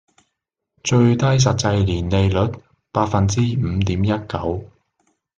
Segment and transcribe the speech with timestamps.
[0.83, 2.35] 最低實際年利率︰
[2.91, 4.65] 百分之五點一九